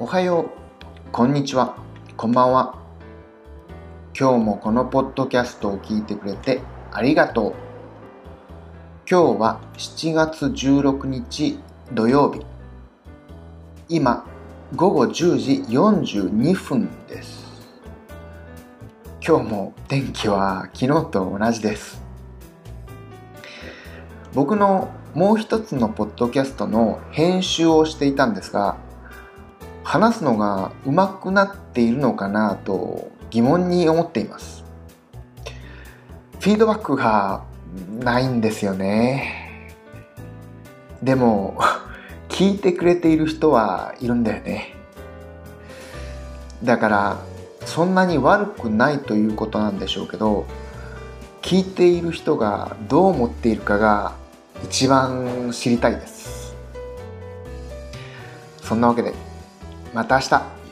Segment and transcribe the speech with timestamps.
[0.00, 0.48] おはよう、
[1.10, 1.76] こんにちは、
[2.16, 2.78] こんばんは。
[4.16, 6.60] 今日もこのポッドキャストを聞いてくれて
[6.92, 7.54] ありがとう。
[9.10, 11.58] 今日は7月16日
[11.92, 12.46] 土曜日。
[13.88, 14.24] 今、
[14.76, 17.48] 午後10時42分です。
[19.20, 22.00] 今日も天気は昨日と同じです。
[24.32, 28.76] 僕のもう一つのポッドキャストの編集をしていたんですが、
[29.88, 34.62] 話すのが上手くなっているのかなと疑問に思っています。
[36.40, 37.44] フィードバックが
[37.98, 39.72] ないんですよね。
[41.02, 41.58] でも、
[42.28, 44.74] 聞いてくれている人はいるんだよね。
[46.62, 47.16] だから、
[47.64, 50.44] そんなに悪くないということなんでしょうけど、
[51.40, 54.12] 聞いている人がどう思っているかが
[54.62, 56.54] 一番知りたいです。
[58.60, 59.14] そんなわけで、
[59.92, 60.67] また明日。